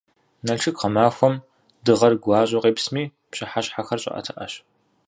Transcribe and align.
Налшык 0.45 0.75
гъэмахуэм 0.79 1.35
дыгъэр 1.85 2.13
гуащӏэу 2.23 2.63
къепсми, 2.63 3.03
пщыхьэщхьэхэр 3.31 3.99
щӏыӏэтыӏэщ. 4.03 4.53